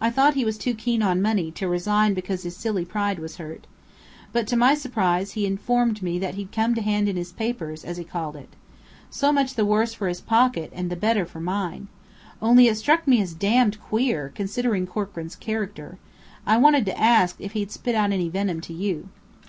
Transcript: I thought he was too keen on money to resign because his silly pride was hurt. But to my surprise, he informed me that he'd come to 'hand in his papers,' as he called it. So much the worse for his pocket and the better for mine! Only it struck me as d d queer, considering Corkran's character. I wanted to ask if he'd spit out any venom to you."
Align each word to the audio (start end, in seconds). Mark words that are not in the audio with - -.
I 0.00 0.10
thought 0.10 0.34
he 0.34 0.44
was 0.44 0.58
too 0.58 0.74
keen 0.74 1.02
on 1.04 1.22
money 1.22 1.52
to 1.52 1.68
resign 1.68 2.14
because 2.14 2.42
his 2.42 2.56
silly 2.56 2.84
pride 2.84 3.20
was 3.20 3.36
hurt. 3.36 3.68
But 4.32 4.48
to 4.48 4.56
my 4.56 4.74
surprise, 4.74 5.34
he 5.34 5.46
informed 5.46 6.02
me 6.02 6.18
that 6.18 6.34
he'd 6.34 6.50
come 6.50 6.74
to 6.74 6.82
'hand 6.82 7.08
in 7.08 7.14
his 7.14 7.30
papers,' 7.30 7.84
as 7.84 7.96
he 7.96 8.02
called 8.02 8.34
it. 8.34 8.48
So 9.08 9.30
much 9.30 9.54
the 9.54 9.64
worse 9.64 9.94
for 9.94 10.08
his 10.08 10.20
pocket 10.20 10.72
and 10.74 10.90
the 10.90 10.96
better 10.96 11.24
for 11.24 11.38
mine! 11.38 11.86
Only 12.40 12.66
it 12.66 12.74
struck 12.74 13.06
me 13.06 13.22
as 13.22 13.34
d 13.34 13.64
d 13.70 13.76
queer, 13.78 14.32
considering 14.34 14.84
Corkran's 14.88 15.36
character. 15.36 15.96
I 16.44 16.56
wanted 16.56 16.84
to 16.86 16.98
ask 17.00 17.36
if 17.38 17.52
he'd 17.52 17.70
spit 17.70 17.94
out 17.94 18.10
any 18.10 18.28
venom 18.28 18.60
to 18.62 18.72
you." 18.72 19.10